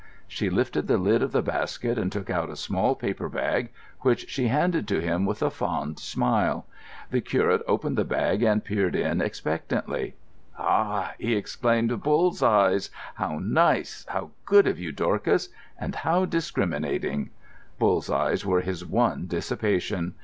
She 0.27 0.49
lifted 0.49 0.87
the 0.87 0.97
lid 0.97 1.21
of 1.21 1.31
the 1.31 1.43
basket 1.43 1.99
and 1.99 2.11
took 2.11 2.27
out 2.27 2.49
a 2.49 2.55
small 2.55 2.95
paper 2.95 3.29
bag, 3.29 3.69
which 3.99 4.27
she 4.31 4.47
handed 4.47 4.87
to 4.87 4.99
him 4.99 5.27
with 5.27 5.43
a 5.43 5.51
fond 5.51 5.99
smile. 5.99 6.65
The 7.11 7.21
curate 7.21 7.61
opened 7.67 7.99
the 7.99 8.03
bag 8.03 8.41
and 8.41 8.63
peered 8.65 8.95
in 8.95 9.21
expectantly. 9.21 10.15
"Ha!" 10.53 11.13
he 11.19 11.35
exclaimed. 11.35 12.01
"Bull's 12.01 12.41
eyes! 12.41 12.89
How 13.13 13.37
nice! 13.37 14.03
How 14.09 14.31
good 14.43 14.65
of 14.65 14.79
you, 14.79 14.91
Dorcas! 14.91 15.49
And 15.79 15.93
how 15.93 16.25
discriminating!" 16.25 17.29
(Bull's 17.77 18.09
eyes 18.09 18.43
were 18.43 18.61
his 18.61 18.83
one 18.83 19.27
dissipation.) 19.27 20.15